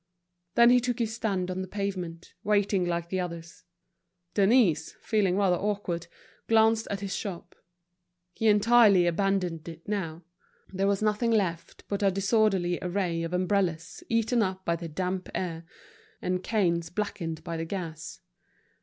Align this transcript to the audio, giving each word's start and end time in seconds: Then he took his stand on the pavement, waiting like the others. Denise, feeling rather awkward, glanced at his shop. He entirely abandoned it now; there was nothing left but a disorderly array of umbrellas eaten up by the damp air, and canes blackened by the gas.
Then 0.55 0.71
he 0.71 0.79
took 0.79 0.97
his 0.97 1.13
stand 1.13 1.51
on 1.51 1.61
the 1.61 1.67
pavement, 1.67 2.33
waiting 2.43 2.85
like 2.85 3.09
the 3.09 3.19
others. 3.19 3.65
Denise, 4.33 4.93
feeling 4.99 5.37
rather 5.37 5.57
awkward, 5.57 6.07
glanced 6.47 6.87
at 6.89 7.01
his 7.01 7.13
shop. 7.15 7.53
He 8.33 8.47
entirely 8.47 9.05
abandoned 9.05 9.69
it 9.69 9.87
now; 9.87 10.23
there 10.69 10.87
was 10.87 11.03
nothing 11.03 11.29
left 11.29 11.83
but 11.87 12.01
a 12.01 12.09
disorderly 12.09 12.79
array 12.81 13.21
of 13.21 13.31
umbrellas 13.31 14.03
eaten 14.09 14.41
up 14.41 14.65
by 14.65 14.75
the 14.75 14.87
damp 14.89 15.29
air, 15.35 15.65
and 16.19 16.43
canes 16.43 16.89
blackened 16.89 17.43
by 17.43 17.55
the 17.55 17.65
gas. 17.65 18.21